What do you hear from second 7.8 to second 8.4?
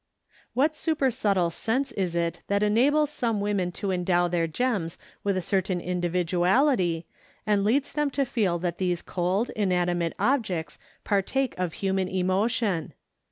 them to